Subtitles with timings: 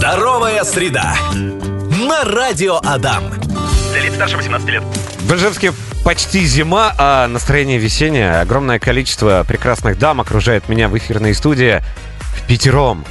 [0.00, 1.14] Здоровая среда.
[2.08, 3.34] На радио Адам.
[3.92, 4.82] Для лиц старше 18 лет.
[4.82, 8.40] В Ижевске почти зима, а настроение весеннее.
[8.40, 11.82] Огромное количество прекрасных дам окружает меня в эфирной студии
[12.18, 13.04] в пятером.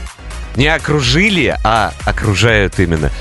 [0.56, 3.12] Не окружили, а окружают именно.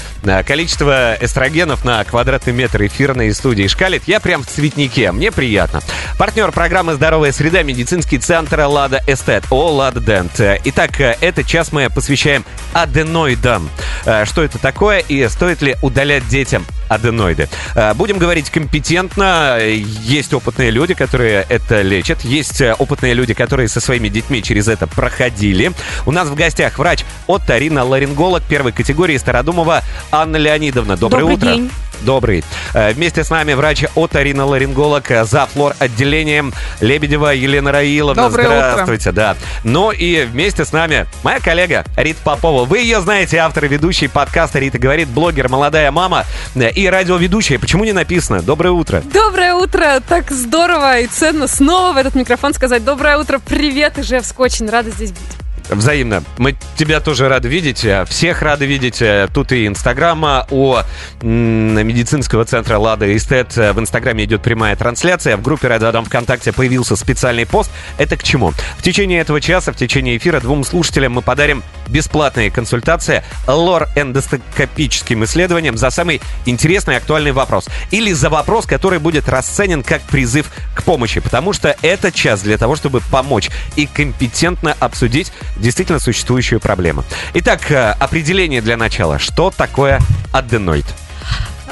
[0.47, 4.03] Количество эстрогенов на квадратный метр эфирной студии шкалит.
[4.07, 5.81] Я прям в цветнике, мне приятно.
[6.19, 9.45] Партнер программы «Здоровая среда» медицинский центр «Лада Эстет».
[9.51, 10.41] О, «Лада Дент».
[10.65, 13.71] Итак, этот час мы посвящаем аденоидам.
[14.05, 17.49] Э, Что это такое и стоит ли удалять детям аденоиды?
[17.75, 19.59] Э, Будем говорить компетентно.
[19.61, 22.25] Есть опытные люди, которые это лечат.
[22.25, 25.73] Есть э, опытные люди, которые со своими детьми через это проходили.
[26.07, 30.97] У нас в гостях врач Оттарина ларинголог первой категории Стародумова Анна Леонидовна.
[30.97, 31.47] Доброе Добрый утро.
[31.47, 31.71] день.
[32.03, 32.45] Добрый.
[32.75, 38.29] Э, Вместе с нами врач оториноларинголог э, за флор отделением Лебедева Елена Раиловна.
[38.29, 38.71] Доброе утро.
[38.71, 39.37] Здравствуйте, да.
[39.65, 42.65] Ну и вместе с нами моя коллега Рита Попова.
[42.65, 47.59] Вы ее знаете, автор и ведущий подкаста «Рита говорит», блогер «Молодая мама» э, и радиоведущая.
[47.59, 48.43] Почему не написано?
[48.43, 49.03] Доброе утро.
[49.13, 50.01] Доброе утро!
[50.09, 54.91] Так здорово и ценно снова в этот микрофон сказать доброе утро, привет, Ижевск, очень рада
[54.91, 55.48] здесь быть.
[55.69, 56.23] Взаимно.
[56.39, 57.85] Мы тебя тоже рады видеть.
[57.85, 59.03] э, Всех рады видеть.
[59.03, 60.77] Э, Тут и Инстаграма у
[61.23, 63.57] м, медицинского центра Лада Эстет.
[63.59, 65.37] Э, В Инстаграме идет прямая трансляция.
[65.37, 67.71] В группе Радио Адам ВКонтакте появился специальный пост.
[67.99, 68.53] Это к чему?
[68.79, 75.77] В течение этого часа, в течение эфира двум слушателям мы подарим бесплатные консультации лор-эндоскопическим исследованием
[75.77, 77.69] за самый интересный и актуальный вопрос.
[77.91, 81.21] Или за вопрос, который будет расценен как призыв к помощи.
[81.21, 87.05] Потому что это час для того, чтобы помочь и компетентно обсудить действительно существующую проблему.
[87.35, 89.19] Итак, э, определение для начала.
[89.19, 90.01] Что такое
[90.33, 90.87] аденоид?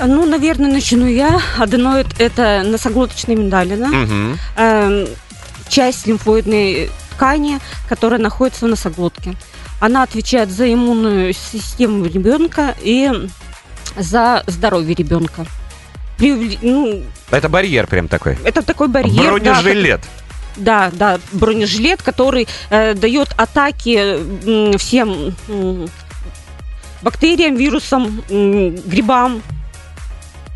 [0.05, 1.41] Ну, наверное, начну я.
[1.59, 5.07] Аденоид– это носоглоточная миндалина, эм,
[5.69, 9.35] часть лимфоидной ткани, которая находится в носоглотке.
[9.81, 13.11] Она отвечает за иммунную систему ребенка и
[13.97, 15.47] за здоровье ребенка.
[16.19, 18.39] При- ну, Это барьер прям такой.
[18.45, 19.33] это такой барьер.
[19.33, 20.01] Бронежилет.
[20.03, 20.09] Да,
[20.93, 24.19] да, бронежилет, который э, дает атаки
[24.73, 25.89] м, всем м,
[27.03, 29.43] бактериям, вирусам, м, грибам.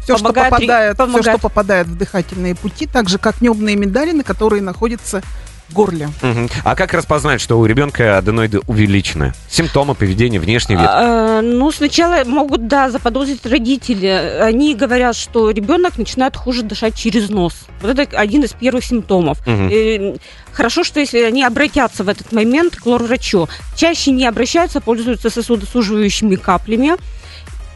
[0.04, 1.38] Все, что Помогает ре- попадает, все, помогает.
[1.38, 5.22] что попадает в дыхательные пути, так же, как небные миндалины, которые находятся
[5.70, 6.10] в горле.
[6.22, 6.48] Мгм.
[6.64, 9.32] А как распознать, что у ребенка аденоиды увеличены?
[9.48, 10.86] Симптомы поведения, внешний вид.
[10.88, 14.40] А, ну, сначала могут, да, заподозрить родители.
[14.42, 17.54] Они говорят, что ребенок начинает хуже дышать через нос.
[17.80, 19.46] Вот это один из первых симптомов.
[19.46, 19.68] Мгм.
[19.70, 20.16] Э,
[20.52, 23.48] Хорошо, что если они обратятся в этот момент к лор-врачу.
[23.76, 26.96] Чаще не обращаются, пользуются сосудосуживающими каплями,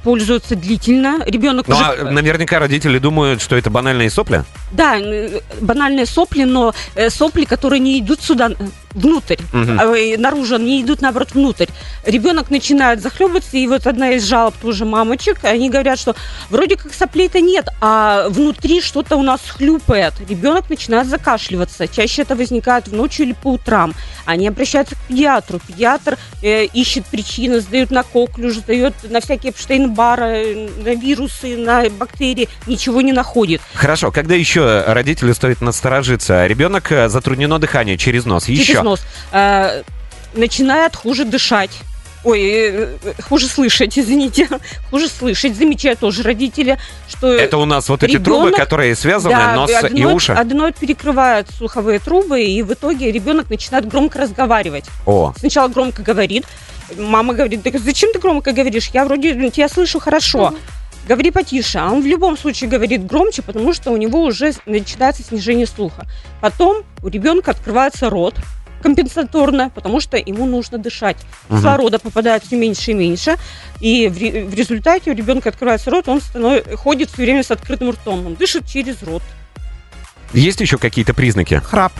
[0.04, 1.22] пользуются длительно.
[1.26, 1.84] Ребенок Ну, уже...
[1.84, 4.44] а наверняка родители думают, что это банальные сопли.
[4.72, 8.54] Да, э, банальные сопли, но э, сопли, которые не идут сюда э,
[8.92, 11.66] внутрь, э, наружу, они идут наоборот внутрь.
[12.04, 16.14] Ребенок начинает захлебываться, и вот одна из жалоб тоже мамочек, они говорят, что
[16.50, 20.12] вроде как соплей-то нет, а внутри что-то у нас хлюпает.
[20.28, 21.88] Ребенок начинает закашливаться.
[21.88, 23.94] Чаще это возникает в ночью или по утрам.
[24.26, 25.60] Они обращаются к педиатру.
[25.66, 29.52] Педиатр э, ищет причины, сдают на коклюш, сдает на всякие
[29.94, 32.48] Эпштейн-бары, на вирусы, на бактерии.
[32.66, 33.60] Ничего не находит.
[33.74, 36.46] Хорошо, когда еще родителю стоит насторожиться?
[36.46, 38.48] Ребенок э, затруднено дыхание через нос.
[38.48, 38.64] Еще.
[38.64, 39.00] через нос,
[39.32, 39.82] э,
[40.34, 41.70] начинает хуже дышать.
[42.24, 44.48] Ой, э, э, хуже слышать, извините.
[44.90, 45.54] Хуже слышать.
[45.56, 47.28] Замечают тоже родители, что...
[47.32, 50.32] Это у нас вот эти Ребенок- трубы, которые связаны, да, нос и аденоид- уши.
[50.32, 54.86] аденоид перекрывает слуховые трубы, и в итоге ребенок начинает громко разговаривать.
[55.06, 56.46] О, Сначала громко говорит,
[56.96, 58.88] мама говорит, да зачем ты громко говоришь?
[58.92, 60.54] Я вроде тебя слышу хорошо.
[61.06, 61.78] Говори потише.
[61.78, 66.06] А он в любом случае говорит громче, потому что у него уже начинается снижение слуха.
[66.40, 68.34] Потом у ребенка открывается рот
[68.84, 71.16] компенсаторно, потому что ему нужно дышать.
[71.48, 73.36] Кислорода попадает все меньше и меньше,
[73.80, 77.90] и в, в результате у ребенка открывается рот, он станов- ходит все время с открытым
[77.90, 79.22] ртом, он дышит через рот.
[80.34, 81.60] Есть еще какие-то признаки?
[81.64, 81.92] Храп.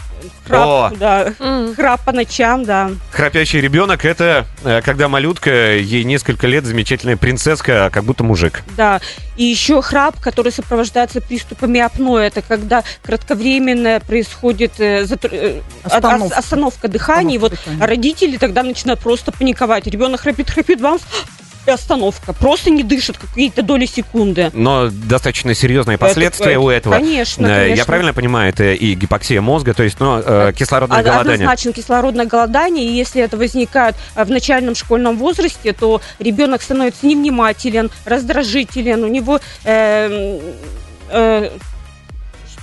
[0.47, 0.93] Храп, О.
[0.99, 1.33] да,
[1.75, 2.91] храп по ночам, да.
[3.13, 8.63] Храпящий ребенок это э, когда малютка, ей несколько лет, замечательная принцесска, а как будто мужик.
[8.77, 9.01] Да,
[9.37, 16.25] и еще храп, который сопровождается приступами апноэ, это когда кратковременная происходит э, затр- э, Остановка.
[16.27, 17.97] ос- остановка дыхания, и вот Остановка дыхания.
[17.97, 19.87] родители тогда начинают просто паниковать.
[19.87, 21.03] Ребенок храпит, храпит, бамс,
[21.67, 22.33] и остановка.
[22.33, 24.51] Просто не дышит какие-то доли секунды.
[24.53, 26.95] Но достаточно серьезные последствия Это- у этого.
[26.95, 27.75] Конечно, Э, конечно.
[27.77, 31.35] Я правильно понимаю, это и гипоксия мозга, то есть ну, э, кислородное Од- голодание.
[31.35, 37.07] Однозначно кислородное голодание, и если это возникает э, в начальном школьном возрасте, то ребенок становится
[37.07, 40.41] невнимателен, раздражителен, у него э,
[41.11, 41.51] э,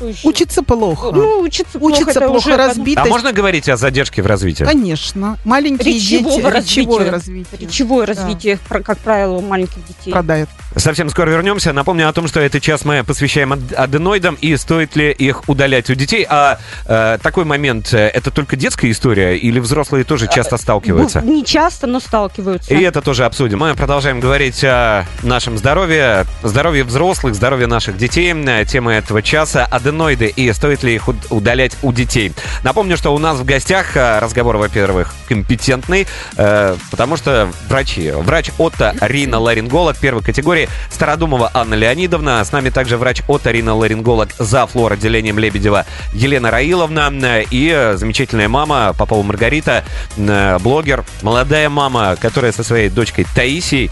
[0.08, 0.28] еще?
[0.28, 1.12] Учится плохо.
[1.14, 1.94] Ну, учиться плохо.
[1.94, 3.08] Учится это плохо, уже разбитость.
[3.08, 4.64] А можно говорить о задержке в развитии?
[4.64, 5.38] Конечно.
[5.46, 7.12] Маленькие Речевого дети, речевое развития.
[7.12, 7.68] развитие.
[7.68, 10.10] Речевое развитие, про- как правило, у маленьких детей.
[10.12, 10.50] Страдает.
[10.76, 11.74] Совсем скоро вернемся.
[11.74, 15.90] Напомню о том, что этот час мы посвящаем ад- аденоидам и стоит ли их удалять
[15.90, 16.26] у детей.
[16.30, 16.58] А
[16.88, 21.22] э, такой момент, э, это только детская история или взрослые тоже часто сталкиваются?
[21.22, 22.74] Ну, Не часто, но сталкиваются.
[22.74, 23.60] И это тоже обсудим.
[23.60, 28.32] Мы продолжаем говорить о нашем здоровье, здоровье взрослых, здоровье наших детей.
[28.34, 32.32] Э, Тема этого часа– аденоиды и стоит ли их уд- удалять у детей.
[32.64, 36.08] Напомню, что у нас в гостях э, разговор, во-первых, компетентный,
[36.38, 38.12] э, потому что врачи.
[38.12, 42.44] Врач Отто Рина Ларинголог первой категории, Стародумова Анна Леонидовна.
[42.44, 48.48] С нами также врач Отто Рина Ларинголог за флор отделением Лебедева Елена Раиловна и замечательная
[48.50, 49.84] мама Попова Маргарита,
[50.18, 53.92] э, блогер, молодая мама, которая со своей дочкой Таисией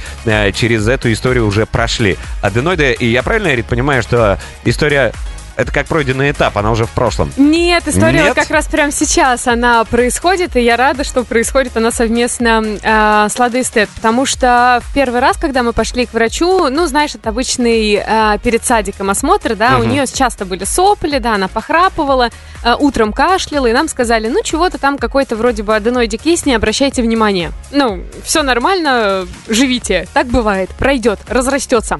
[0.53, 2.17] через эту историю уже прошли.
[2.41, 5.13] Аденоиды, и я правильно, Рит, понимаю, что история
[5.59, 7.31] это как пройденный этап, она уже в прошлом.
[7.35, 8.27] Нет, история Нет?
[8.29, 13.27] вот как раз прямо сейчас она происходит, и я рада, что происходит она совместно э,
[13.29, 17.13] с Ладой Эстет, потому что в первый раз, когда мы пошли к врачу, ну, знаешь,
[17.13, 19.89] это обычный э, перед садиком осмотр, да, у Мгм.
[19.91, 22.29] нее часто были сопли, да, она похрапывала,
[22.63, 26.55] э, утром кашляла, и нам сказали, ну, чего-то там какой-то вроде бы аденоидик есть, не
[26.55, 27.51] обращайте внимания.
[27.71, 31.97] Ну, все нормально, живите, так бывает, пройдет, разрастется.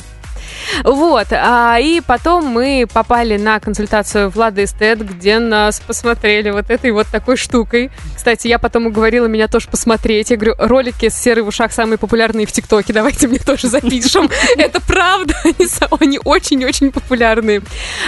[0.83, 6.92] Вот, а, и потом мы попали на консультацию Влада Эстет, где нас посмотрели вот этой
[6.92, 7.92] вот такой штукой.
[8.16, 10.31] Кстати, я потом уговорила меня тоже посмотреть.
[10.31, 14.30] Я говорю, ролики с серой в ушах самые популярные в ТикТоке, давайте мне тоже запишем.
[14.57, 15.36] Это правда,
[16.00, 17.62] они очень-очень популярные.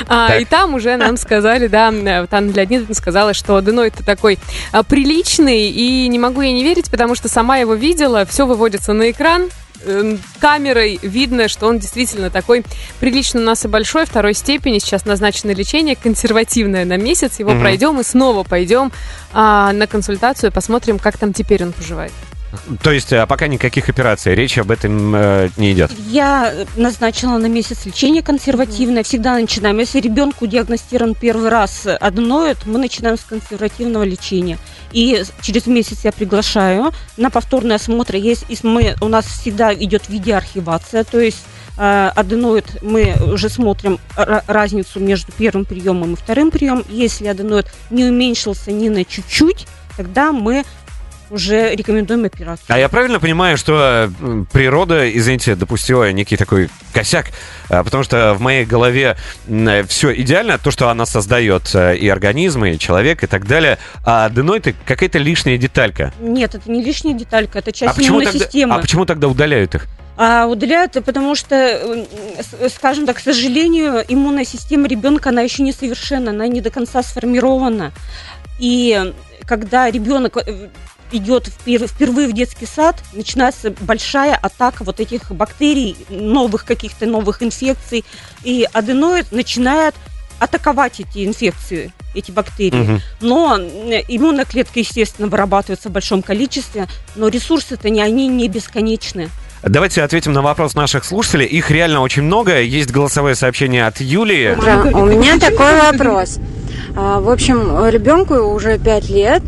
[0.07, 0.37] А.
[0.39, 4.39] И там уже нам сказали, да, вот Анна Леонидовна сказала, что аденоид такой
[4.71, 8.93] а, приличный, и не могу я не верить, потому что сама его видела, все выводится
[8.93, 9.49] на экран,
[10.39, 12.63] камерой видно, что он действительно такой
[12.99, 14.79] прилично у нас и большой, второй степени.
[14.79, 17.39] Сейчас назначено лечение консервативное на месяц.
[17.39, 17.61] Его Мгм.
[17.61, 18.91] пройдем и снова пойдем
[19.33, 22.11] а, на консультацию, посмотрим, как там теперь он поживает.
[22.83, 25.91] То есть э, пока никаких операций, речь об этом э, не идет.
[26.07, 29.03] Я назначила на месяц лечение консервативное.
[29.03, 29.79] Всегда начинаем.
[29.79, 34.57] Если ребенку диагностирован первый раз аденоид, мы начинаем с консервативного лечения.
[34.91, 38.15] И через месяц я приглашаю на повторный осмотр.
[38.15, 41.43] Есть, и мы, у нас всегда идет видеоархивация, то есть
[41.77, 46.83] э, аденоид мы уже смотрим ра- разницу между первым приемом и вторым приемом.
[46.89, 50.63] Если аденоид не уменьшился ни на чуть-чуть, тогда мы
[51.31, 52.65] уже рекомендуем операцию.
[52.67, 54.11] А я правильно понимаю, что
[54.51, 57.27] природа, извините, допустила некий такой косяк,
[57.69, 59.15] а, потому что в моей голове
[59.87, 64.25] все идеально, то, что она создает э, и организм, и человек, и так далее, а
[64.25, 66.13] аденоид это какая-то лишняя деталька.
[66.19, 68.75] Нет, это не лишняя деталька, это часть А иммунной тогда, системы.
[68.75, 69.87] а почему тогда удаляют их?
[70.17, 72.05] А удаляют, потому что,
[72.69, 77.01] скажем так, к сожалению, иммунная система ребенка, она еще не совершенна, она не до конца
[77.01, 77.91] сформирована.
[78.59, 79.13] И
[79.45, 80.69] когда ребенок э,
[81.11, 87.43] идет впер- впервые в детский сад, начинается большая атака вот этих бактерий, новых каких-то новых
[87.43, 88.03] инфекций,
[88.43, 89.95] и аденоид начинает
[90.39, 92.75] атаковать эти инфекции, эти бактерии.
[92.77, 93.01] Мгм.
[93.21, 99.29] Но э, иммунная клетка, естественно, вырабатывается в большом количестве, но ресурсы-то не, они не бесконечны.
[99.63, 101.45] Давайте ответим на вопрос наших слушателей.
[101.45, 102.59] Их реально очень много.
[102.59, 104.55] Есть голосовое сообщение от Юлии.
[104.93, 106.39] У меня такой вопрос.
[106.95, 109.43] А, В общем, ребенку уже 5 лет,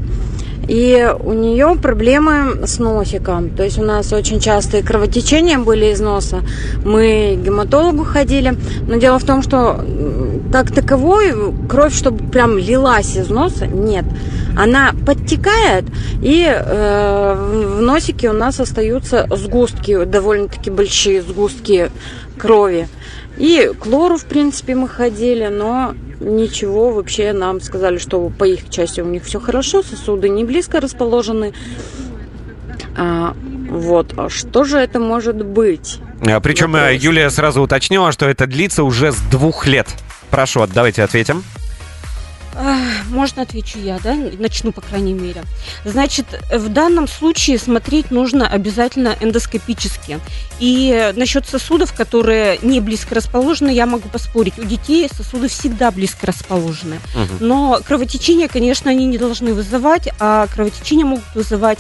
[0.68, 3.50] и у нее проблемы с носиком.
[3.50, 6.42] То есть у нас очень частые кровотечения были из носа.
[6.86, 8.58] Мы к гематологу ходили.
[8.88, 9.84] Но дело в том, что
[10.52, 11.34] как таковой
[11.68, 14.06] кровь, чтобы прям лилась из носа, нет.
[14.56, 15.86] Она подтекает,
[16.22, 17.36] и э,
[17.78, 21.90] в носике у нас остаются сгустки, довольно-таки большие сгустки
[22.38, 22.88] крови.
[23.38, 28.70] И к лору, в принципе, мы ходили, но ничего, вообще нам сказали, что по их
[28.70, 31.54] части у них все хорошо, сосуды не близко расположены.
[32.96, 33.36] А,
[33.70, 36.00] вот, а что же это может быть?
[36.26, 37.02] А, Причем э, Вопрос.
[37.02, 39.88] Юлия сразу уточнила, что это длится уже с двух лет.
[40.30, 41.44] Прошу, давайте ответим.
[43.10, 44.16] Можно отвечу я, да?
[44.16, 45.44] Начну, по крайней мере.
[45.86, 50.20] Значит, в данном случае смотреть нужно обязательно эндоскопически.
[50.60, 54.58] И насчет сосудов, которые не близко расположены, я могу поспорить.
[54.60, 57.00] У детей сосуды всегда близко расположены.
[57.16, 57.38] Мгм.
[57.40, 61.80] Но кровотечения, конечно, они не должны вызывать, а кровотечения могут вызывать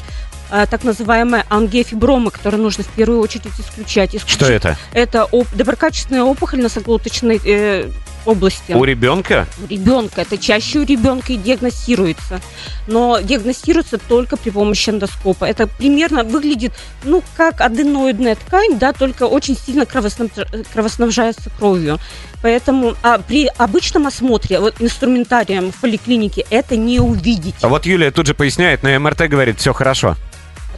[0.49, 4.11] а, так называемые ангиофибромы, которые нужно в первую очередь исключать.
[4.11, 4.77] Что Исключить это?
[4.93, 7.89] это оп- доброкачественная опухоль носоглоточной э,
[8.25, 8.73] области.
[8.73, 9.47] У ребенка?
[9.63, 10.21] У ребенка.
[10.21, 12.41] Это чаще у ребенка и диагностируется.
[12.87, 15.45] Но диагностируется только при помощи эндоскопа.
[15.45, 21.99] Это примерно выглядит, ну, как аденоидная ткань, да, только очень сильно кровоснабж- кровоснабжается кровью.
[22.41, 27.55] Поэтому а при обычном осмотре, вот инструментарием в поликлинике, это не увидеть.
[27.61, 30.15] А вот Юлия тут же поясняет, на МРТ говорит, все хорошо.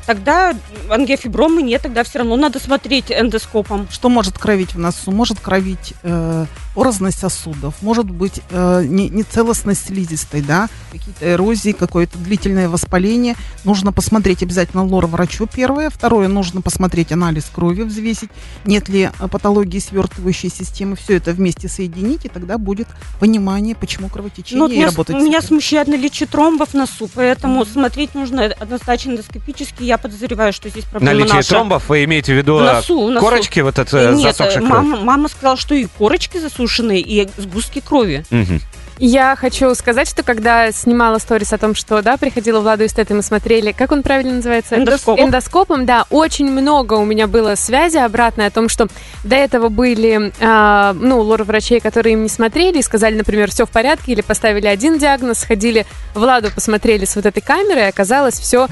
[0.06, 0.54] Тогда
[0.90, 3.88] ангиофибромы нет, тогда все равно надо смотреть эндоскопом.
[3.92, 5.12] Что может кровить в носу?
[5.12, 6.46] Может кровить э,
[6.76, 13.36] порозность сосудов, может быть э, не- нецелостность слизистой, да, какие-то эрозии, какое-то длительное воспаление.
[13.64, 15.90] Нужно посмотреть обязательно лор-врачу первое.
[15.90, 18.30] Второе, нужно посмотреть анализ крови, взвесить,
[18.66, 20.96] нет ли э, патологии свертывающей системы.
[20.96, 22.88] Все это вместе соединить, и тогда будет
[23.20, 25.16] понимание, почему кровотечение Ну, вот и меня, работать.
[25.16, 29.84] меня смущает наличие тромбов в носу, поэтому смотреть нужно однозначно эндоскопически.
[29.84, 31.50] Я подозреваю, что здесь проблема Наличие наша.
[31.50, 33.26] тромбов, вы имеете в виду В э, носу, в носу.
[33.26, 34.70] корочки, вот это Нет, засохшая кровь?
[34.70, 38.26] мама, мама сказала, что и корочки засушенные, и сгустки крови.
[38.30, 38.62] Мгм.
[38.98, 43.14] Я хочу сказать, что когда снимала сторис о том, что, да, приходила Владу Эстет, и
[43.14, 44.78] мы смотрели, как он правильно называется?
[44.78, 45.26] Эндоскопом.
[45.26, 46.06] Эндоскопом, да.
[46.10, 48.88] Очень много у меня было связи обратной о том, что
[49.24, 53.70] до этого были, а, ну, лор-врачей, которые им не смотрели и сказали, например, все в
[53.70, 58.68] порядке, или поставили один диагноз, сходили Владу, посмотрели с вот этой камеры, и оказалось все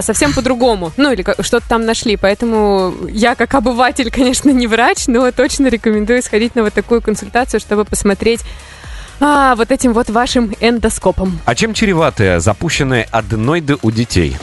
[0.00, 0.92] совсем по-другому.
[0.96, 2.16] Ну, или что-то там нашли.
[2.16, 7.60] Поэтому я, как обыватель, конечно, не врач, но точно рекомендую сходить на вот такую консультацию,
[7.60, 8.40] чтобы посмотреть
[9.20, 11.38] а, вот этим вот вашим эндоскопом.
[11.44, 14.36] А чем чреваты запущенные аденоиды у детей?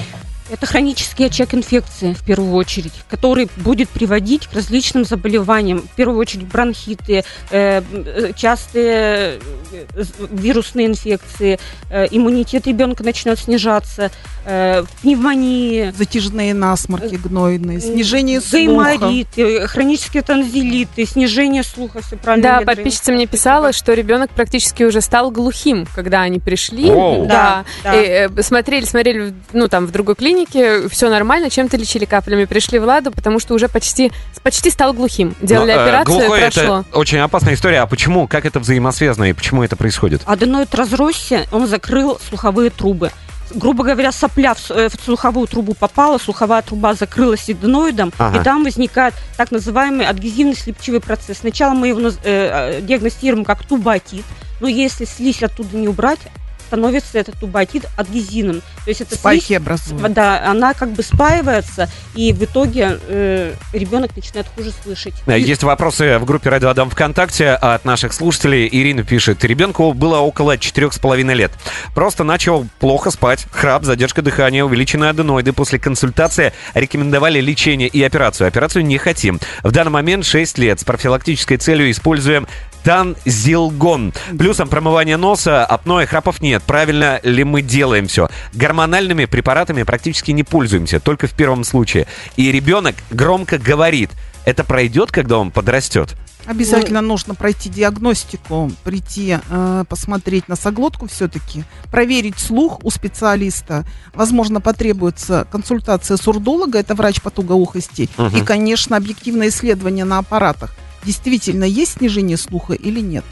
[0.55, 5.81] Это хронический очаг инфекции, в первую очередь, который будет приводить к различным заболеваниям.
[5.81, 9.41] В первую очередь бронхиты, э, э, частые
[9.74, 11.59] э, вирусные инфекции,
[11.89, 14.12] э, иммунитет ребенка начнет снижаться,
[14.45, 18.83] э, пневмонии, Затяжные насморки гнойные, снижение слуха.
[18.97, 22.47] гаймориты, хронические танзелиты, снижение слуха, все правильно.
[22.47, 26.89] Да, Лена подписчица мне писала, что ребенок практически уже стал глухим, когда они пришли.
[26.89, 27.25] Оу.
[27.25, 28.01] Да, Да, да.
[28.01, 32.45] И, э, смотрели, смотрели, ну там в другой клинике, все нормально, чем-то лечили каплями.
[32.45, 34.11] Пришли в Ладу, потому что уже почти,
[34.43, 35.35] почти стал глухим.
[35.41, 36.61] Делали Ну, э, операцию, глухой прошло.
[36.87, 37.81] это очень опасная история.
[37.81, 38.27] А почему?
[38.27, 40.21] Как это взаимосвязано и почему это происходит?
[40.25, 43.11] Аденоид разросся, он закрыл слуховые трубы.
[43.53, 48.39] Грубо говоря, сопля в, э, в слуховую трубу попала, слуховая труба закрылась аденоидом, Ага.
[48.39, 51.37] и там возникает так называемый адгезивный слепчивый процесс.
[51.39, 54.25] Сначала мы его э, э, диагностируем как тубоотит,
[54.61, 56.19] но если слизь оттуда не убрать,
[56.67, 58.62] становится этот тубоотит адгезивным.
[58.84, 60.13] То есть это слизь, Спайки образуют.
[60.13, 65.13] да, она как бы спаивается, и в итоге э, ребенок начинает хуже слышать.
[65.25, 68.67] Э, Есть вопросы в группе Радио Адам ВКонтакте от наших слушателей.
[68.72, 71.51] Ирина пишет, ребенку было около четырех с половиной лет.
[71.93, 75.53] Просто начал плохо спать, храп, задержка дыхания, увеличенные аденоиды.
[75.53, 78.48] После консультации рекомендовали лечение и операцию.
[78.48, 79.39] Операцию не хотим.
[79.63, 80.79] В данный момент 6 лет.
[80.79, 82.48] С профилактической целью используем
[82.86, 84.13] танзилгон.
[84.38, 86.63] Плюсом промывание носа, апноэ, храпов нет.
[86.63, 88.30] Правильно ли мы делаем все?
[88.54, 92.06] Гормональными препаратами практически не пользуемся, только в первом случае.
[92.38, 94.12] И ребенок громко говорит.
[94.46, 96.15] Это пройдет, когда он подрастет?
[96.46, 103.84] Обязательно нужно пройти диагностику, прийти, э, посмотреть носоглотку все-таки, проверить слух у специалиста.
[104.13, 108.38] Возможно, потребуется консультация сурдолога, это врач по тугоухости, Мгм.
[108.38, 110.75] и, конечно, объективное исследование на аппаратах.
[111.05, 113.24] Действительно, есть снижение слуха или нет?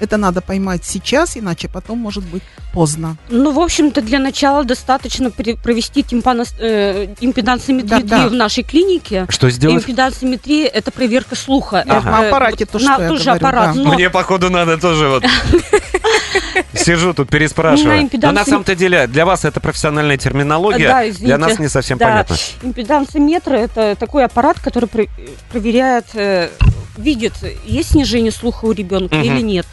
[0.00, 2.42] Это надо поймать сейчас, иначе потом может быть
[2.72, 3.16] поздно.
[3.30, 8.28] Ну, в общем-то, для начала достаточно провести тимпанос- э, импедансометрию Да, да.
[8.28, 9.26] в нашей клинике.
[9.28, 9.82] Что сделать?
[9.82, 11.80] Импедансометрия– это проверка слуха.
[11.80, 11.98] Ага.
[11.98, 13.82] Это, На аппарате вот то, на- что я тоже говорю, аппарат, да.
[13.82, 15.24] но Мне, походу, надо тоже вот...
[16.74, 18.08] Сижу тут, переспрашиваю.
[18.12, 21.98] На Но на самом-то деле, для вас это профессиональная терминология, Да, для нас не совсем
[21.98, 22.06] Да.
[22.06, 22.36] понятно.
[22.62, 25.08] импедансометр– это такой аппарат, который про-
[25.50, 26.50] проверяет, э,
[26.98, 29.24] видит, есть снижение слуха у ребенка Мгм.
[29.24, 29.66] или нет.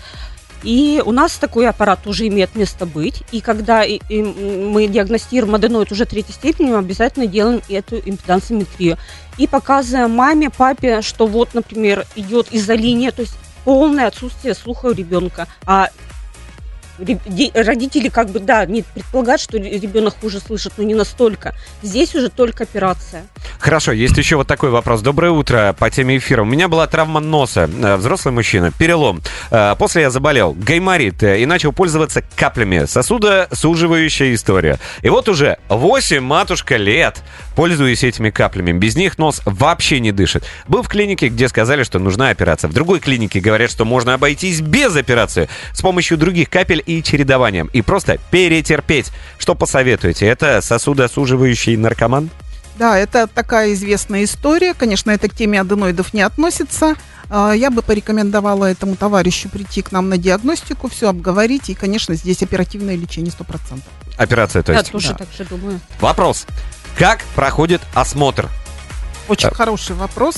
[0.64, 3.22] И у нас такой аппарат уже имеет место быть.
[3.32, 8.98] И когда и- и мы диагностируем аденоид уже третьей степени, мы обязательно делаем эту импедансометрию.
[9.38, 14.92] И показываем маме, папе, что вот, например, идет изолиния, то есть полное отсутствие слуха у
[14.94, 15.48] ребенка.
[15.66, 15.90] А
[16.98, 21.54] родители как бы, да, не предполагают, что ребенок хуже слышит, но не настолько.
[21.82, 23.24] Здесь уже только операция.
[23.60, 25.02] Хорошо, есть еще вот такой вопрос.
[25.02, 26.44] Доброе утро по теме эфира.
[26.44, 29.22] У меня была травма носа, э, взрослый мужчина, перелом.
[29.52, 32.86] Э, После я заболел, гайморит, э, и начал пользоваться каплями.
[32.86, 34.80] Сосудосуживающая история.
[35.02, 37.22] И вот уже 8, матушка, лет
[37.56, 38.72] пользуюсь этими каплями.
[38.74, 40.44] Без них нос вообще не дышит.
[40.68, 42.70] Был в клинике, где сказали, что нужна операция.
[42.70, 47.70] В другой клинике говорят, что можно обойтись без операции с помощью других капель и чередованием.
[47.74, 49.12] И просто перетерпеть.
[49.38, 50.26] Что посоветуете?
[50.28, 52.30] Это сосудосуживающий наркоман?
[52.78, 54.74] Да, это такая известная история.
[54.74, 56.96] Конечно, это к теме аденоидов не относится.
[57.30, 62.16] А, Я бы порекомендовала этому товарищу прийти к нам на диагностику, все обговорить, и, конечно,
[62.16, 63.82] здесь оперативное лечение 100%.
[64.18, 64.92] Операция, то Я есть.
[64.92, 65.16] тоже да.
[65.20, 65.80] так же думаю.
[66.00, 66.46] Вопрос.
[66.98, 68.50] Как проходит осмотр?
[69.28, 69.56] Очень Да.
[69.56, 70.36] хороший вопрос,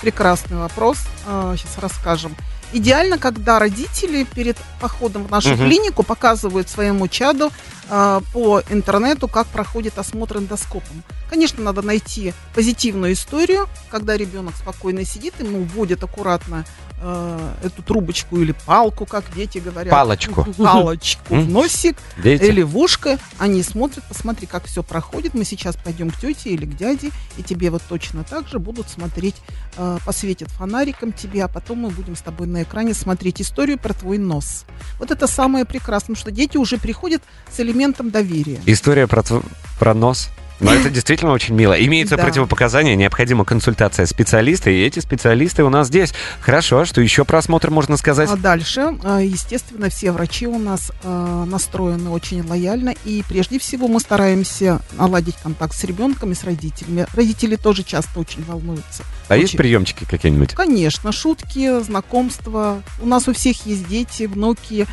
[0.00, 0.98] прекрасный вопрос.
[1.26, 2.36] Сейчас расскажем.
[2.72, 5.66] Идеально, когда родители перед походом в нашу Мгм.
[5.66, 7.50] клинику показывают своему чаду
[7.90, 11.02] а, по интернету, как проходит осмотр эндоскопом.
[11.30, 16.66] Конечно, надо найти позитивную историю, когда ребенок спокойно сидит, ему вводят аккуратно
[17.00, 19.90] э, эту трубочку или палку, как дети говорят.
[19.90, 20.46] Палочку.
[20.58, 22.44] Палочку в носик Дети?
[22.44, 23.18] или в ушко.
[23.38, 25.32] Они смотрят, посмотри, как все проходит.
[25.34, 28.88] Мы сейчас пойдем к тете или к дяде, и тебе вот точно так же будут
[28.90, 29.36] смотреть,
[29.78, 33.94] э, посветят фонариком тебе, а потом мы будем с тобой на экране смотреть историю про
[33.94, 34.64] твой нос.
[34.98, 38.60] Вот это самое прекрасное, что дети уже приходят с элементом доверия.
[38.66, 39.44] История про, тв-
[39.78, 40.28] про нос.
[40.60, 41.72] Но это действительно очень мило.
[41.74, 42.22] Имеется Да.
[42.24, 46.12] противопоказание, необходима консультация специалиста, и эти специалисты у нас здесь.
[46.40, 48.28] Хорошо, что еще про осмотр можно сказать?
[48.30, 53.88] А дальше, э, естественно, все врачи у нас э, настроены очень лояльно, и прежде всего
[53.88, 57.06] мы стараемся наладить контакт с ребенком и с родителями.
[57.14, 59.04] Родители тоже часто очень волнуются.
[59.28, 59.58] А есть очень.
[59.58, 60.54] приемчики какие-нибудь?
[60.54, 62.82] Конечно, шутки, знакомства.
[63.00, 64.86] У нас у всех есть дети, внуки,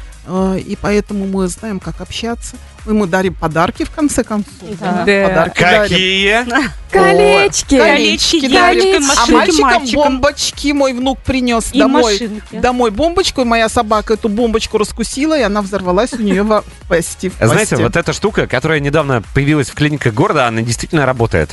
[0.57, 2.55] и поэтому мы знаем, как общаться.
[2.85, 4.53] Мы дарим подарки в конце концов.
[4.79, 5.03] Да.
[5.05, 5.27] Да.
[5.27, 5.81] Подарки дарим.
[5.89, 6.45] Какие?
[6.91, 7.77] Колечки!
[7.77, 8.81] Колечки, дарим.
[9.01, 10.03] девочкам, А мальчикам мальчикам.
[10.03, 12.13] бомбочки мой внук принес И домой.
[12.13, 12.59] машинки.
[12.59, 17.31] Домой бомбочку, и моя собака эту бомбочку раскусила, и она взорвалась у нее в пасти.
[17.41, 21.49] Знаете, вот эта штука, которая недавно появилась в клиниках города, она действительно работает.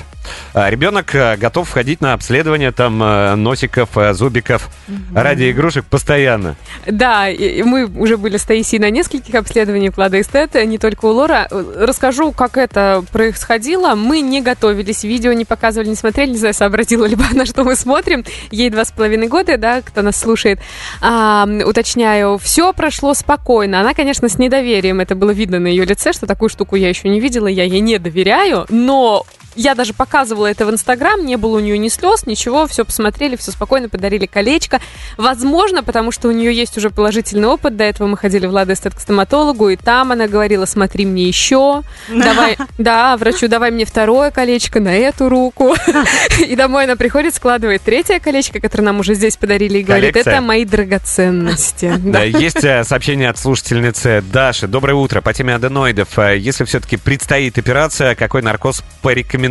[0.55, 4.69] А, Ребенок э, готов входить на обследование там э, носиков, э, зубиков
[5.15, 6.57] ради игрушек постоянно.
[6.87, 11.11] Да, и- мы уже были с Таисией на нескольких обследованиях Влада Эстета, не только у
[11.11, 11.49] Лора.
[11.51, 13.95] Расскажу, как это происходило.
[13.95, 17.77] Мы не готовились, видео не показывали, не смотрели, не знаю, сообразила ли она, что мы
[17.77, 18.25] смотрим.
[18.51, 20.61] Ей два с половиной года, да, кто нас слушает.
[21.01, 23.81] А, уточняю, все прошло спокойно.
[23.81, 27.09] Она, конечно, с недоверием, это было видно на ее лице, что такую штуку я еще
[27.09, 29.25] не видела, я ей не доверяю, но
[29.55, 33.37] я даже показывала это в Инстаграм, не было у нее ни слез, ничего, все посмотрели,
[33.37, 34.81] все спокойно, подарили колечко.
[35.17, 37.77] Возможно, потому что у нее есть уже положительный опыт.
[37.77, 41.25] До этого мы ходили в Лада Эстет к стоматологу, и там она говорила, смотри мне
[41.25, 41.83] еще.
[42.09, 45.75] Давай, да, врачу, давай мне второе колечко на эту руку.
[46.47, 50.41] И домой она приходит, складывает третье колечко, которое нам уже здесь подарили, и говорит, это
[50.41, 51.93] мои драгоценности.
[52.13, 54.67] Да, есть э, сообщение от слушательницы Даши.
[54.67, 55.21] Доброе утро.
[55.21, 56.19] По теме аденоидов.
[56.19, 59.42] Э, Если все-таки предстоит операция, какой наркоз порекомендуете?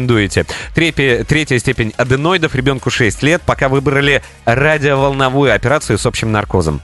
[0.73, 3.41] Третья, третья степень аденоидов ребенку 6 лет.
[3.45, 6.82] Пока выбрали радиоволновую операцию с общим наркозом.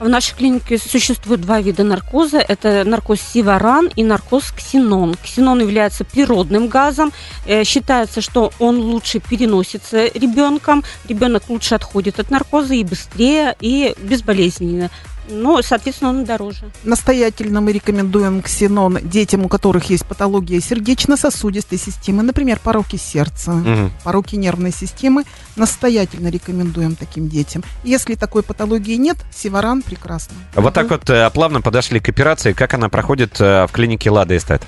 [0.00, 2.38] В нашей клинике существует два вида наркоза.
[2.38, 5.16] Это наркоз сиваран и наркоз ксенон.
[5.16, 7.12] Ксенон является природным газом.
[7.46, 10.84] Э, считается, что он лучше переносится ребенком.
[11.08, 14.90] Ребенок лучше отходит от наркоза и быстрее, и безболезненно.
[15.30, 16.70] Но, соответственно, он дороже.
[16.84, 23.92] Настоятельно мы рекомендуем ксенон детям, у которых есть патология сердечно-сосудистой системы, например, пороки сердца, Мгм.
[24.04, 25.24] пороки нервной системы.
[25.56, 27.62] Настоятельно рекомендуем таким детям.
[27.84, 30.34] Если такой патологии нет, сиваран прекрасно.
[30.54, 32.52] Вот так вот э, плавно подошли к операции.
[32.52, 34.62] Как она проходит э, в клинике Лада Эстет?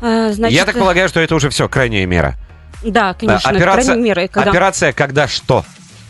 [0.00, 2.36] Э, Значит, Я так полагаю, что это уже все, крайняя мера.
[2.84, 5.64] Да, конечно, операция- крайней мерой, когда, Операция когда что?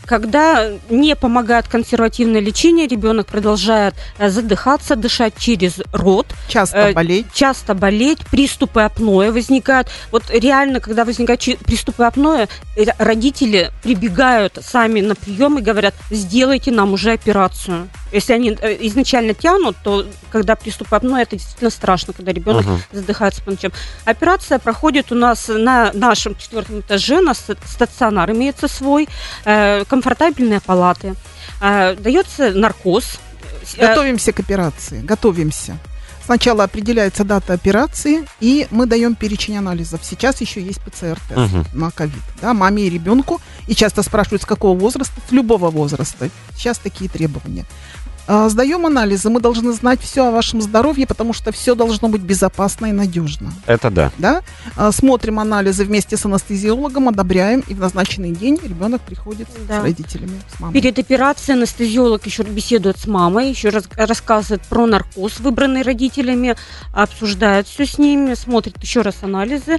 [0.05, 7.27] Когда не помогает консервативное лечение, ребенок продолжает э, задыхаться, дышать через рот, Часто Э, болеть.
[7.33, 9.87] часто болеть, приступы апноэ возникают.
[10.11, 12.47] Вот реально, когда возникают приступы апноэ,
[12.97, 17.87] родители прибегают сами на прием и говорят, сделайте нам уже операцию.
[18.15, 22.81] Если они э, изначально тянут, то когда приступы апноэ, это действительно страшно, когда ребенок Мгм.
[22.93, 23.71] задыхается по ночам.
[24.05, 29.07] Операция проходит у нас на нашем четвертом этаже, у нас ста- стационар имеется свой,
[29.43, 31.15] э, комфортабельные палаты.
[31.61, 33.19] Э, Дается наркоз.
[33.77, 35.01] Готовимся к операции.
[35.01, 35.77] Готовимся.
[36.25, 39.99] Сначала определяется дата операции, и мы даем перечень анализов.
[40.03, 41.65] Сейчас еще есть ПЦР-тест Мгм.
[41.73, 42.23] на ковид.
[42.41, 43.39] Да, маме и ребенку.
[43.67, 45.13] И часто спрашивают, с какого возраста?
[45.29, 46.29] С любого возраста.
[46.55, 47.65] Сейчас такие требования.
[48.27, 49.29] А, Сдаем анализы.
[49.29, 53.53] Мы должны знать все о вашем здоровье, потому что все должно быть безопасно и надежно.
[53.67, 54.11] Это да.
[54.17, 54.41] Да?
[54.75, 59.79] А, Смотрим анализы вместе с анестезиологом, одобряем, и в назначенный день ребенок приходит Да.
[59.79, 60.73] с родителями, с мамой.
[60.73, 66.55] Перед операцией анестезиолог еще беседует с мамой, еще раз рассказывает про наркоз, выбранный родителями,
[66.93, 69.77] обсуждает все с ними, смотрит еще раз анализы.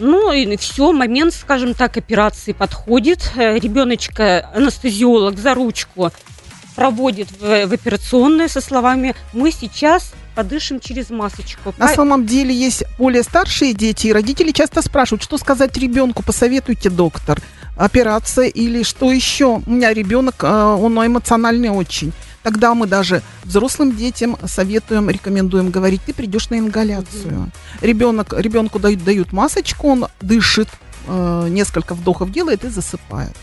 [0.00, 3.32] Ну и все, момент, скажем так, операции подходит.
[3.36, 6.10] Э, Ребеночка анестезиолог за ручку
[6.78, 11.74] проводит в, в операционную со словами «Мы сейчас подышим через масочку».
[11.76, 16.88] На самом деле есть более старшие дети, и родители часто спрашивают, что сказать ребенку, посоветуйте,
[16.90, 17.40] доктор.
[17.76, 19.60] операция или что еще.
[19.66, 22.12] У меня ребенок, э, он эмоциональный очень.
[22.42, 27.50] Тогда мы даже взрослым детям советуем, рекомендуем говорить, ты придешь на ингаляцию.
[27.80, 30.68] Ребенок, ребенку дают, дают масочку, он дышит,
[31.06, 33.36] э, несколько вдохов делает и засыпает.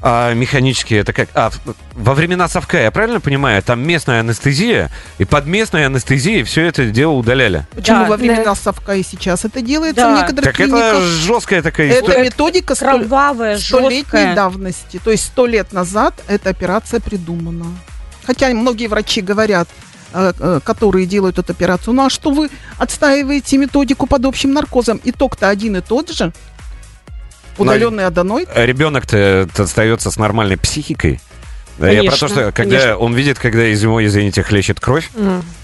[0.00, 1.28] А механически это как?
[1.34, 1.50] А,
[1.94, 6.86] во времена совка, я правильно понимаю, там местная анестезия, и под местной анестезией все это
[6.86, 7.66] дело удаляли.
[7.74, 10.14] Почему Да, во времена совка и сейчас это делается Да.
[10.14, 11.02] в некоторых Так это клиниках?
[11.02, 12.22] жесткая такая Это история.
[12.22, 14.34] методика сто- Кровавая, столетней жесткая.
[14.36, 15.00] давности.
[15.02, 17.66] То есть сто лет назад эта операция придумана.
[18.24, 19.68] Хотя многие врачи говорят,
[20.12, 25.00] э, э, которые делают эту операцию, ну а что вы отстаиваете методику под общим наркозом?
[25.04, 26.32] Итог-то один и тот же.
[27.58, 28.48] Удаленный аденоид.
[28.54, 31.20] Ребенок-то остается с нормальной психикой.
[31.78, 32.96] Да, Я про то, Конечно, что когда конечно.
[32.96, 35.10] он видит, когда из него, извините, хлещет кровь.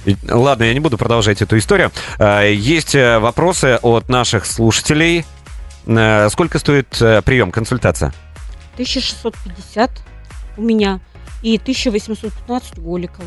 [0.04, 1.90] И- Ладно, я не буду продолжать эту историю.
[2.18, 5.24] А, Есть э, вопросы от наших слушателей.
[5.86, 8.14] Э, Сколько стоит э, прием, консультация?
[8.74, 9.90] 1650
[10.56, 11.00] у меня
[11.42, 13.26] и 1815 у Голикова.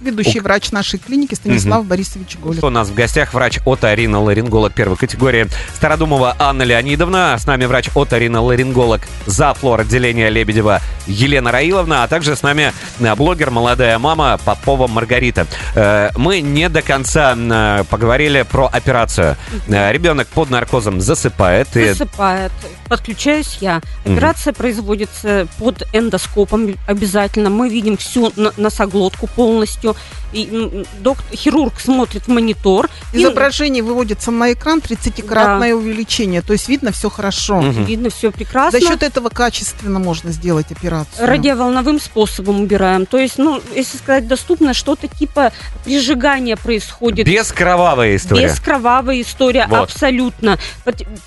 [0.00, 2.62] Ведущий врач нашей клиники Станислав Борисович Голик.
[2.64, 7.36] У нас в гостях врач оториноларинголог первой категории Стародумова Анна Леонидовна.
[7.38, 13.14] С нами врач оториноларинголог за флор отделения Лебедева Елена Раиловна, а также с нами э,
[13.14, 15.46] блогер молодая мама Попова Маргарита.
[15.74, 19.36] Э, Мы не до конца э, поговорили про операцию.
[19.68, 21.76] Ребенок под наркозом засыпает.
[21.76, 22.52] и- Засыпает.
[22.88, 23.80] Подключаюсь я.
[24.04, 27.50] Операция производится под эндоскопом обязательно.
[27.50, 29.81] Мы видим всю носоглотку полностью.
[30.32, 32.88] И м, док- хирург смотрит в монитор.
[33.12, 36.40] и Изображение выводится на экран 30-кратное увеличение.
[36.42, 37.60] То есть видно все хорошо.
[37.60, 37.84] Мгм.
[37.84, 38.80] видно все прекрасно.
[38.80, 41.26] За счет этого качественно можно сделать операцию.
[41.26, 43.06] Радиоволновым способом убираем.
[43.06, 45.52] То есть, ну, если сказать доступно, что-то типа
[45.84, 47.26] прижигания происходит.
[47.26, 48.44] Без кровавая история.
[48.46, 49.80] Без кровавая история, Вот.
[49.90, 50.58] абсолютно.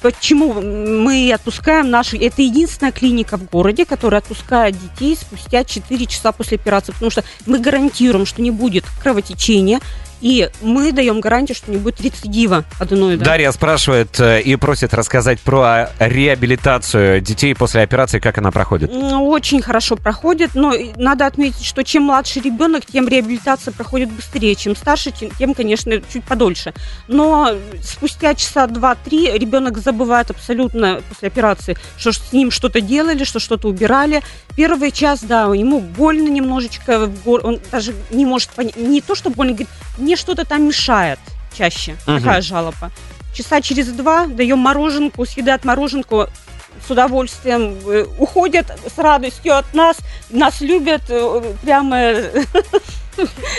[0.01, 2.17] Почему мы отпускаем нашу...
[2.17, 7.23] Это единственная клиника в городе, которая отпускает детей спустя 4 часа после операции, потому что
[7.45, 9.79] мы гарантируем, что не будет кровотечения,
[10.21, 13.23] и мы даем гарантию, что не будет рецидива аденоида.
[13.23, 18.91] Дарья спрашивает э, и просит рассказать про реабилитацию детей после операции, как она проходит.
[18.91, 24.75] Очень хорошо проходит, но надо отметить, что чем младше ребенок, тем реабилитация проходит быстрее, чем
[24.75, 26.73] старше, тем, тем, конечно, чуть подольше.
[27.07, 27.51] Но
[27.81, 33.67] спустя часа два-три ребенок забывает абсолютно после операции, что с ним что-то делали, что что-то
[33.67, 34.21] убирали.
[34.55, 39.53] Первый час, да, ему больно немножечко, он даже не может понять, не то, что больно,
[39.53, 39.69] говорит,
[40.05, 41.19] мне что-то там мешает
[41.57, 42.19] чаще, Мгм.
[42.19, 42.91] такая жалоба.
[43.33, 46.27] Часа через два даем мороженку, съедают мороженку,
[46.87, 49.97] с удовольствием э, уходят с радостью от нас,
[50.29, 51.97] нас любят э, прямо.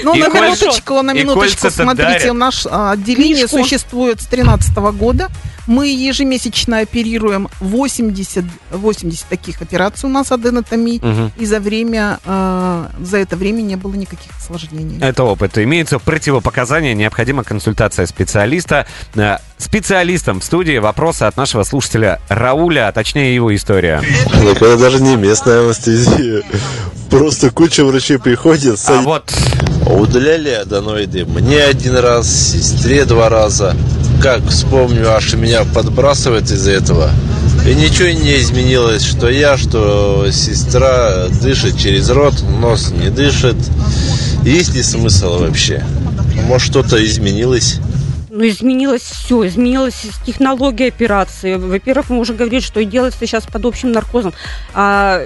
[0.04, 2.34] Ну, И на минуточку, на минуточку, смотрите, дарят.
[2.34, 3.58] наше а, отделение Книжку.
[3.64, 5.28] существует с 2013 года.
[5.66, 11.00] Мы ежемесячно оперируем 80, 80 таких операций у нас аденотомии.
[11.02, 11.32] Мгм.
[11.38, 14.98] И за время, а, за это время не было никаких осложнений.
[15.00, 15.58] Это опыт.
[15.58, 18.86] Имеются противопоказания, необходима консультация специалиста.
[19.14, 24.02] Э, Специалистом в студии вопросы от нашего слушателя Рауля, а точнее его история.
[24.30, 26.42] Так это даже не местная анестезия.
[27.10, 29.32] Просто куча врачей приходит, А вот
[29.86, 33.74] Удаляли аденоиды мне один раз, сестре два раза.
[34.22, 37.10] Как вспомню, аж меня подбрасывает из-за этого.
[37.66, 43.56] И ничего не изменилось, что я, что сестра дышит через рот, нос не дышит.
[44.42, 45.84] Есть ли смысл вообще?
[46.46, 47.80] Может, что-то изменилось?
[48.30, 51.54] Ну, изменилось все, изменилась технология операции.
[51.54, 54.34] Во-первых, мы уже говорили, что и делается сейчас под общим наркозом.
[54.74, 55.22] А,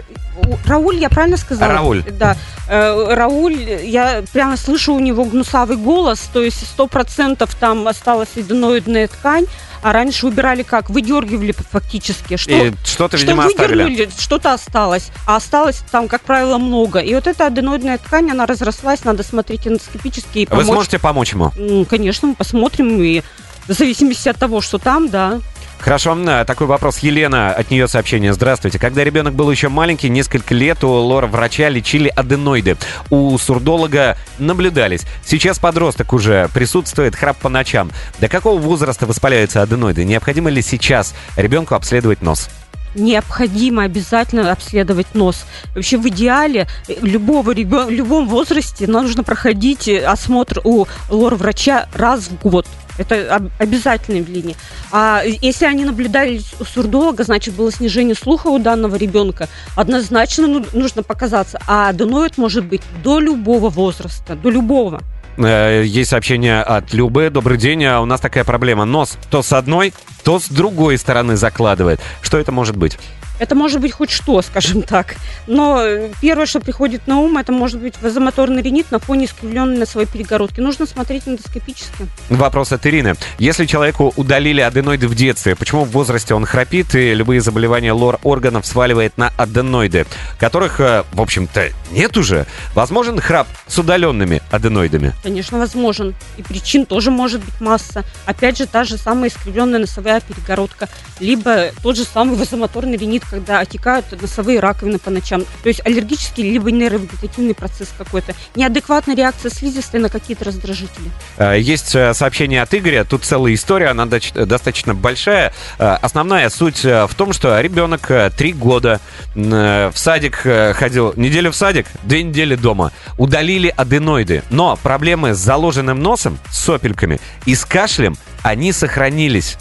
[0.65, 1.73] Рауль, я правильно сказала?
[1.73, 2.05] Рауль.
[2.19, 2.37] Да.
[2.73, 8.29] Э, Рауль, я прямо слышу у него гнусавый голос, то есть сто процентов там осталась
[8.37, 9.47] аденоидная ткань,
[9.83, 10.89] а раньше убирали как?
[10.89, 12.37] Выдергивали фактически.
[12.37, 14.09] Что, и что-то, что видимо, оставили.
[14.17, 15.11] что-то осталось.
[15.27, 17.01] А осталось там, как правило, много.
[17.01, 20.67] И вот эта аденоидная ткань, она разрослась, надо смотреть эндоскопически и Вы помочь.
[20.67, 21.51] сможете помочь ему?
[21.87, 23.23] Конечно, мы посмотрим и
[23.67, 25.41] в зависимости от того, что там, да.
[25.81, 26.99] Хорошо, э, такой вопрос.
[26.99, 28.35] Елена, от нее сообщение.
[28.35, 28.79] Здравствуйте.
[28.79, 32.77] Когда ребенок был еще маленький, несколько лет у лор-врача лечили аденоиды.
[33.09, 35.03] У сурдолога наблюдались.
[35.25, 37.91] Сейчас подросток уже присутствует храп по ночам.
[38.21, 40.05] До какого возраста воспаляются аденоиды?
[40.05, 42.51] Необходимо ли сейчас ребенку обследовать нос?
[42.95, 45.45] Необходимо обязательно обследовать нос.
[45.75, 51.89] Вообще в идеале э, любого ребенка, в любом возрасте нужно проходить э, осмотр у лор-врача
[51.95, 52.67] раз в год.
[52.99, 54.57] Это об- обязательное явление.
[54.93, 59.49] А если они наблюдали у сурдолога, значит было снижение слуха у данного ребенка.
[59.77, 61.61] Однозначно ну- нужно показаться.
[61.67, 65.01] А аденоид может быть до любого возраста, до любого.
[65.37, 67.31] Э, Есть сообщение от Любы.
[67.31, 67.85] Добрый день.
[67.85, 68.85] А У нас такая проблема.
[68.85, 69.93] Нос то с одной,
[70.25, 72.01] то с другой стороны закладывает.
[72.23, 72.99] Что это может быть?
[73.41, 75.17] Это может быть хоть что, скажем так.
[75.47, 79.79] Но э, первое, что приходит на ум, это может быть вазомоторный ринит на фоне искривленной
[79.79, 80.61] носовой перегородки.
[80.61, 82.07] Нужно смотреть эндоскопически.
[82.29, 83.15] Вопрос от Ирины.
[83.39, 88.21] Если человеку удалили аденоиды в детстве, почему в возрасте он храпит и любые заболевания лор
[88.25, 90.05] органов сваливает на аденоиды,
[90.39, 92.47] которых, э, в общем-то, нет уже?
[92.75, 95.15] Возможен храп с удаленными аденоидами?
[95.23, 96.15] Конечно, возможен.
[96.37, 98.05] И причин тоже может быть масса.
[98.27, 100.91] Опять же, та же самая искривленная носовая перегородка.
[101.21, 105.45] Либо тот же самый вазомоторный ринит, когда отекают носовые раковины по ночам.
[105.63, 108.35] То есть аллергический либо нейровегетативный процесс какой-то.
[108.57, 111.11] Неадекватная реакция слизистой на какие-то раздражители.
[111.39, 115.53] Э, Есть э, сообщение от Игоря, тут целая история, она доч- достаточно большая.
[115.79, 119.01] Э, Основная суть э, в том, что ребенок э, три года
[119.35, 122.93] э, в садик э, ходил, неделю в садик, две недели дома.
[123.19, 129.57] Удалили аденоиды, но проблемы с заложенным носом, с сопельками и с кашлем, они сохранились.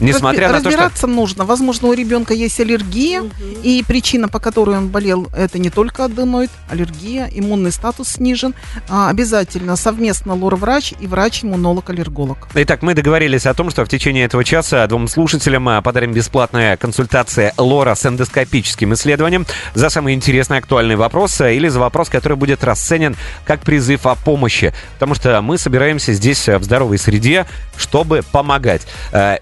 [0.00, 0.70] Несмотря Разби- на то, что...
[0.70, 1.44] разбираться нужно.
[1.44, 3.22] Возможно, у ребенка есть аллергия,
[3.62, 8.54] и причина, по которой он болел, это не только аденоид, аллергия, иммунный статус снижен.
[8.88, 12.48] А, обязательно совместно лор-врач и врач-иммунолог-аллерголог.
[12.54, 16.76] Итак, мы договорились о том, что в течение этого часа двум слушателям а, подарим бесплатная
[16.76, 22.36] консультация Лора с эндоскопическим исследованием за самый интересный актуальный вопрос а, или за вопрос, который
[22.36, 24.72] будет расценен как призыв о помощи.
[24.94, 28.82] Потому что мы собираемся здесь а, в здоровой среде, чтобы помогать.
[29.12, 29.38] Э,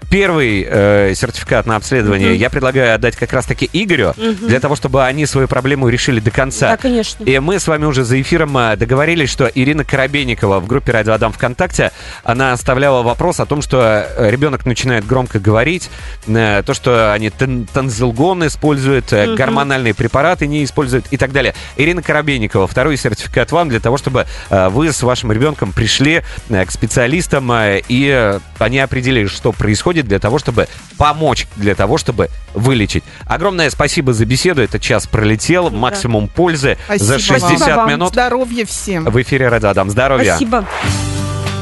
[0.49, 5.25] Первый э, сертификат на обследование я предлагаю отдать как раз-таки Игорю, для того, чтобы они
[5.25, 6.71] свою проблему решили до конца.
[6.71, 7.23] Да, конечно.
[7.23, 11.13] И мы с вами уже за эфиром э, договорились, что Ирина Коробейникова в группе «Радио
[11.13, 11.91] Адам ВКонтакте»,
[12.23, 15.89] она оставляла вопрос о том, что э, ребенок начинает громко говорить,
[16.27, 21.53] э, то, что они тен- танзилгон используют, э, гормональные препараты не используют и так далее.
[21.77, 26.65] Ирина Коробейникова, второй сертификат вам для того, чтобы э, вы с вашим ребенком пришли э,
[26.65, 32.29] к специалистам э, и они определили, что происходит для того, чтобы помочь, для того, чтобы
[32.53, 33.03] вылечить.
[33.25, 34.61] Огромное спасибо за беседу.
[34.61, 35.69] Этот час пролетел.
[35.69, 37.89] Максимум пользы за Спасибо 60 Спасибо вам.
[37.89, 38.09] минут.
[38.13, 39.05] Здоровья всем!
[39.05, 39.89] В эфире Радио Адам.
[39.89, 40.31] Здоровья.
[40.31, 40.65] Спасибо.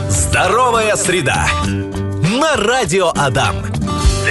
[0.09, 1.47] Здоровая среда.
[1.65, 3.76] На радио Адам.